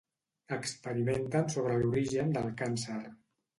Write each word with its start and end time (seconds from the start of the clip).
Experimenten 0.55 1.53
sobre 1.57 1.77
l'origen 1.83 2.35
del 2.41 2.51
càncer. 2.65 3.01